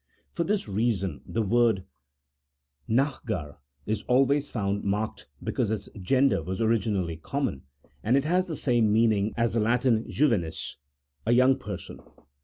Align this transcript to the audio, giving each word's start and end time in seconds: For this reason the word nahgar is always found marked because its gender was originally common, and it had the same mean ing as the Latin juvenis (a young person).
For 0.31 0.43
this 0.43 0.67
reason 0.67 1.21
the 1.27 1.43
word 1.43 1.85
nahgar 2.89 3.57
is 3.85 4.01
always 4.07 4.49
found 4.49 4.83
marked 4.83 5.27
because 5.43 5.69
its 5.69 5.89
gender 6.01 6.41
was 6.41 6.59
originally 6.59 7.17
common, 7.17 7.65
and 8.01 8.17
it 8.17 8.25
had 8.25 8.45
the 8.47 8.55
same 8.55 8.91
mean 8.91 9.13
ing 9.13 9.33
as 9.37 9.53
the 9.53 9.59
Latin 9.59 10.09
juvenis 10.09 10.77
(a 11.27 11.33
young 11.33 11.55
person). 11.59 11.99